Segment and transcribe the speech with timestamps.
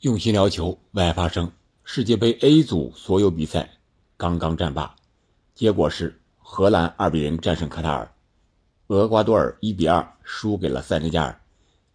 [0.00, 1.50] 用心聊球，为爱发声。
[1.82, 3.68] 世界杯 A 组所有比赛
[4.16, 4.94] 刚刚战罢，
[5.56, 8.14] 结果是荷兰2比0战胜卡塔尔，
[8.86, 11.40] 厄瓜多尔1比2输给了塞内加尔。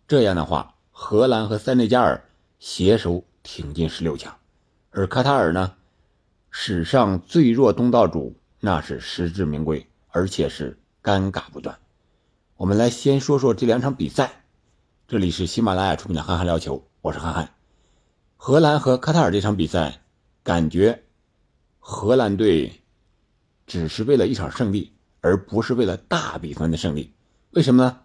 [0.05, 2.21] 这样的话，荷兰和塞内加尔
[2.59, 4.35] 携手挺进十六强，
[4.91, 5.73] 而卡塔尔呢，
[6.51, 11.79] 史上最弱东道主，那是实至名归，而且是尴尬不断。
[12.57, 14.43] 我们来先说说这两场比赛。
[15.07, 17.62] 这里是喜马拉雅出品的《憨憨聊球》，我是憨憨。
[18.45, 20.01] 荷兰和卡塔尔这场比赛，
[20.43, 21.03] 感觉
[21.79, 22.81] 荷兰队
[23.65, 27.13] 只是为了一场胜利，而不是为了大比分的胜利。
[27.51, 28.01] 为什么呢？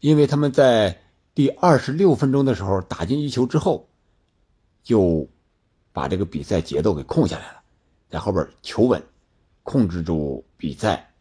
[0.00, 1.02] 因为他们在
[1.34, 3.90] 第二十六分钟的时候打进一球之后，
[4.82, 5.28] 就
[5.92, 7.60] 把这个比赛节奏给控下来了，
[8.08, 9.02] 在后边求稳，
[9.62, 11.12] 控制住比赛，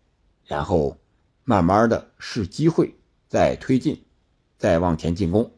[0.45, 0.97] 然后
[1.43, 2.95] 慢慢的试机会
[3.27, 4.01] 再推进，
[4.57, 5.51] 再往前进攻。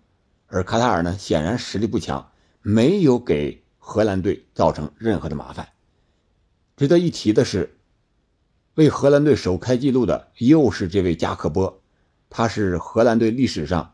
[0.47, 2.31] 而卡塔尔呢，显然实力不强。
[2.65, 5.67] 没有给荷兰队造成任何的麻烦。
[6.77, 7.77] 值得一提的是，
[8.75, 11.81] 为荷兰队首开纪录的又是这位加克波，
[12.29, 13.93] 他是荷兰队历史上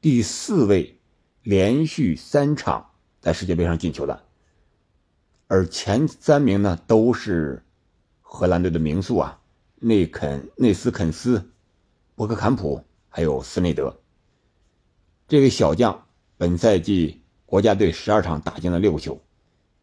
[0.00, 1.00] 第四位
[1.42, 4.22] 连续三场在世界杯上进球的，
[5.48, 7.64] 而前三名呢都是
[8.22, 9.40] 荷兰队的名宿啊，
[9.80, 11.50] 内肯、内斯肯斯、
[12.14, 14.00] 博克坎普还有斯内德。
[15.26, 17.23] 这位小将本赛季。
[17.54, 19.22] 国家队十二场打进了六球，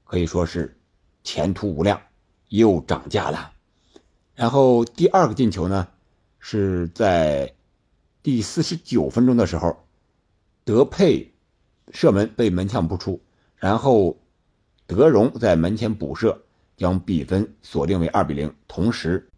[0.03, 0.77] 可以说是
[1.23, 2.01] 前途无量，
[2.49, 3.53] 又涨价了。
[4.35, 5.87] 然后第二个进球呢，
[6.37, 7.55] 是在
[8.21, 9.85] 第四十九分钟的时候，
[10.65, 11.31] 德佩
[11.93, 13.21] 射门被门将扑出，
[13.55, 14.17] 然后
[14.85, 16.43] 德容在门前补射，
[16.75, 19.29] 将比分锁定为二比零，同时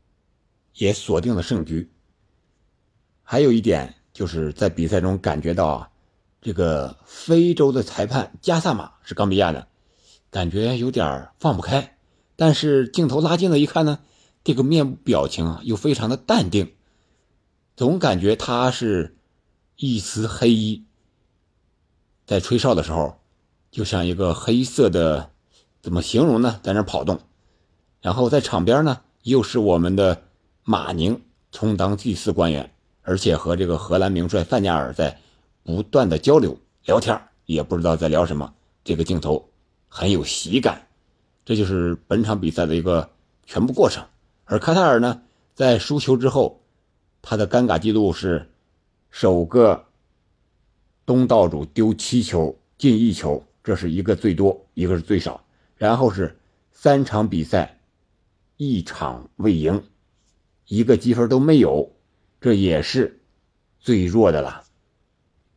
[0.73, 1.87] 也锁定了胜局。
[3.21, 5.89] 还有一点就是在比赛中感觉到啊。
[6.43, 9.65] 这个非洲的裁判加萨马是冈比亚的，
[10.29, 11.97] 感觉有点放不开。
[12.35, 13.99] 但是镜头拉近了一看呢，
[14.43, 16.73] 这个面部表情啊又非常的淡定，
[17.77, 19.15] 总感觉他是
[19.77, 20.83] 一丝黑衣，
[22.27, 23.21] 在吹哨的时候，
[23.71, 25.31] 就像一个黑色的，
[25.81, 26.59] 怎么形容呢？
[26.61, 27.21] 在那跑动。
[28.01, 30.23] 然后在场边呢，又是我们的
[30.65, 31.21] 马宁
[31.53, 35.21] 充当祭祀官员，而且和这个荷兰名帅范加尔在。
[35.63, 38.53] 不断的交流聊天也不知道在聊什么。
[38.83, 39.49] 这个镜头
[39.87, 40.87] 很有喜感，
[41.45, 43.09] 这就是本场比赛的一个
[43.45, 44.05] 全部过程。
[44.45, 45.21] 而卡塔尔呢，
[45.55, 46.61] 在输球之后，
[47.21, 48.49] 他的尴尬记录是
[49.09, 49.85] 首个
[51.05, 55.41] 东道主丢七球进一球，这是一个最多，一个是最少。
[55.77, 56.37] 然后是
[56.71, 57.79] 三场比赛
[58.57, 59.81] 一场未赢，
[60.67, 61.89] 一个积分都没有，
[62.41, 63.21] 这也是
[63.79, 64.63] 最弱的了。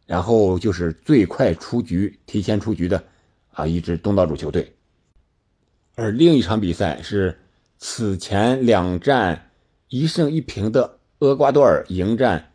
[0.06, 3.04] 然后就是最快出局、提前出局的，
[3.52, 4.72] 啊，一支东道主球队。
[5.96, 7.38] 而另一场比赛是
[7.78, 9.50] 此前两战
[9.88, 12.52] 一胜一平的厄瓜多尔迎战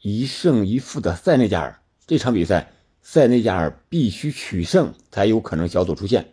[0.00, 1.78] 一胜一负的塞内加尔。
[2.06, 6.32] 这场比赛，塞内加尔必须取胜才有可能小组出线，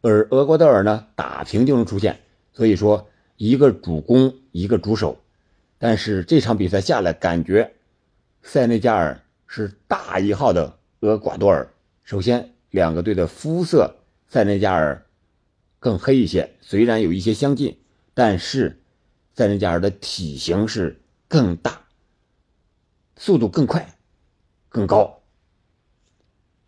[0.00, 2.20] 而厄瓜多尔呢，打平就能出线。
[2.52, 5.20] 所以说，一个主攻，一个主守。
[5.78, 7.72] 但是这场比赛下来，感觉。
[8.42, 11.72] 塞内加尔是大一号的厄瓜多尔。
[12.02, 13.96] 首先，两个队的肤色，
[14.26, 15.06] 塞内加尔
[15.78, 17.78] 更黑一些，虽然有一些相近，
[18.14, 18.80] 但是
[19.34, 21.82] 塞内加尔的体型是更大，
[23.16, 23.94] 速度更快，
[24.68, 25.22] 更高。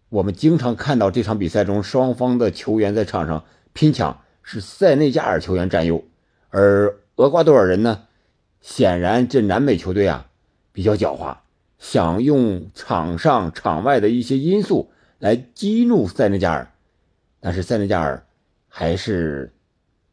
[0.08, 6.04] 我们经常看到这场比赛中双方的球员在场上拼抢，是塞内加尔球员占优，
[6.50, 8.06] 而厄瓜多尔人呢，
[8.60, 10.28] 显然这南美球队啊
[10.70, 11.38] 比较狡猾。
[11.82, 16.72] 想用场上场外的一些因素来激怒塞内加尔，
[17.40, 18.24] 但是塞内加尔
[18.68, 19.52] 还是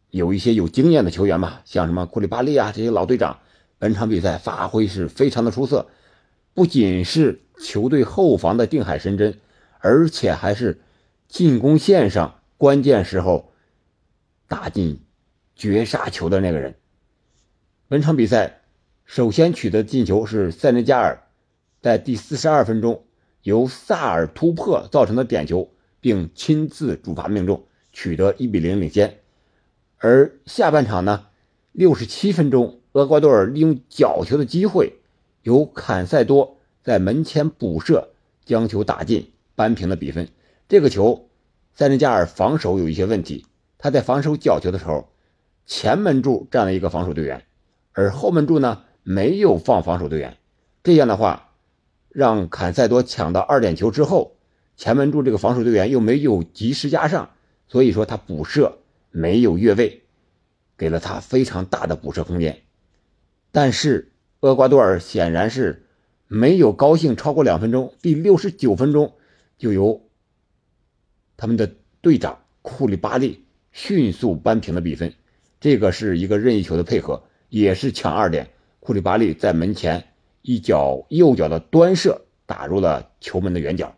[0.09, 3.37] 有一些有经验的球员吧，像什么库里巴利啊这些老队长，
[3.77, 5.87] 本场比赛发挥是非常的出色，
[6.55, 9.39] 不仅是球队后防的定海神针，
[9.77, 10.81] 而且还是
[11.27, 13.53] 进攻线上关键时候
[14.47, 15.03] 打进
[15.55, 16.73] 绝杀球的那个人。
[17.87, 18.61] 本场比赛
[19.05, 21.21] 首先取得进球是塞内加尔。
[21.81, 23.05] 在第四十二分钟，
[23.43, 25.69] 由萨尔突破造成的点球，
[26.01, 29.19] 并亲自主罚命中，取得一比零领先。
[29.97, 31.27] 而下半场呢，
[31.71, 34.95] 六十七分钟，厄瓜多尔利用角球的机会，
[35.43, 38.09] 由坎塞多在门前补射，
[38.43, 40.27] 将球打进，扳平了比分。
[40.67, 41.29] 这个球，
[41.73, 43.45] 塞内加尔防守有一些问题，
[43.77, 45.07] 他在防守角球的时候，
[45.65, 47.45] 前门柱站了一个防守队员，
[47.93, 50.35] 而后门柱呢没有放防守队员，
[50.83, 51.45] 这样的话。
[52.09, 54.35] 让坎塞多抢到二点球之后，
[54.75, 57.31] 前门柱这个防守队员又没有及时压上，
[57.67, 58.79] 所以说他补射
[59.11, 60.01] 没有越位，
[60.77, 62.61] 给了他非常大的补射空间。
[63.51, 64.11] 但是
[64.41, 65.85] 厄瓜多尔显然是
[66.27, 69.13] 没有高兴超过两分钟，第六十九分钟
[69.57, 70.09] 就由
[71.37, 71.71] 他们的
[72.01, 75.13] 队长库里巴利迅速扳平了比分。
[75.59, 78.49] 这个是一个任意球的配合，也是抢二点。
[78.79, 80.08] 库里巴利在门前
[80.49, 83.95] 一脚右脚的端射打入了球门的远角，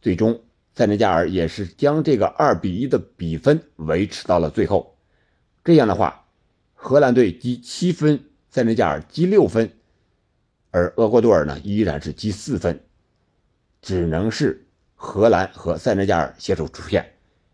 [0.00, 0.40] 最终
[0.74, 4.96] 塞内加尔也是将这个二比一的比分维持到了最后。
[5.62, 6.24] 这样的话，
[6.74, 8.18] 荷兰队积七分，
[8.50, 9.70] 塞内加尔积六分，
[10.72, 12.80] 而厄瓜多尔呢依然是积四分，
[13.80, 14.66] 只能是
[14.96, 17.12] 荷兰和塞内加尔携手出线。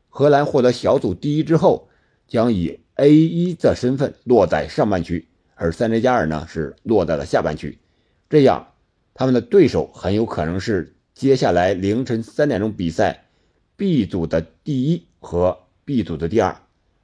[0.09, 1.91] 荷兰获得小组第一之后，
[2.27, 5.29] 将以 A 一的身份落在上半区。
[5.55, 7.79] 而塞内加尔呢是落在了下半区，
[8.29, 8.75] 这样
[9.15, 13.25] 他们的对手很有可能是接下来凌晨三点钟比赛
[13.77, 16.61] B 组的第一和 B 组的第二，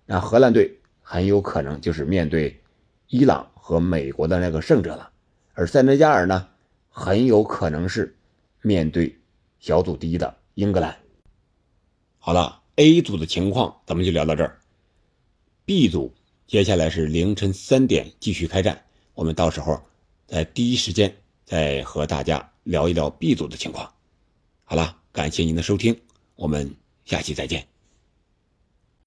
[0.06, 2.61] 那荷兰队很有可能就是面对
[3.09, 5.11] 伊朗和美国的那个胜者了，
[5.55, 6.49] 而塞内加尔呢
[6.88, 8.15] 很有可能是
[8.61, 9.19] 面对
[9.59, 10.97] 小组第一的英格兰。
[12.19, 14.59] 好了，A 组的情况咱们就聊到这儿
[15.65, 16.12] ，B 组。
[16.47, 18.82] 接下来是凌晨三点继续开战，
[19.15, 19.81] 我们到时候
[20.26, 23.93] 在第一时间再和大家聊一聊 B 组的情况。
[24.65, 25.99] 好了，感谢您的收听，
[26.37, 26.75] 我们
[27.05, 27.74] 下期再见。